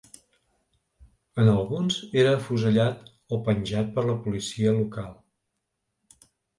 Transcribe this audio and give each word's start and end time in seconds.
En 1.43 1.49
alguns 1.51 1.99
era 2.23 2.33
afusellat 2.39 3.07
o 3.37 3.41
penjat 3.51 3.95
per 4.01 4.09
la 4.11 4.19
policia 4.27 4.77
local. 4.83 5.19